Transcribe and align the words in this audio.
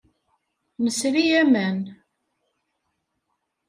Nesri 0.83 1.23
aman. 1.41 1.79